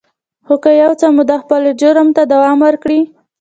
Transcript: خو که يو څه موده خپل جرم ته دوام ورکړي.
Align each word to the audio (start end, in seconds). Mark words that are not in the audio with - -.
خو 0.45 0.55
که 0.63 0.71
يو 0.83 0.91
څه 0.99 1.07
موده 1.15 1.35
خپل 1.43 1.61
جرم 1.81 2.07
ته 2.15 2.21
دوام 2.31 2.57
ورکړي. 2.65 2.99